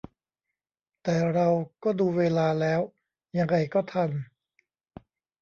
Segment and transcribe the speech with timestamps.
[1.03, 1.47] แต่เรา
[1.83, 2.81] ก็ดูเวลาแล้ว
[3.37, 4.09] ยังไงก็ทัน